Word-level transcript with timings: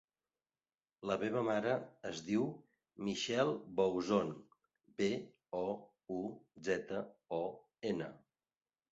La 1.07 1.15
meva 1.23 1.41
mare 1.47 1.73
es 2.11 2.21
diu 2.29 2.45
Michelle 3.07 3.53
Bouzon: 3.79 4.31
be, 5.01 5.09
o, 5.59 5.67
u, 6.21 6.23
zeta, 6.69 7.03
o, 7.39 7.43
ena. 7.91 8.09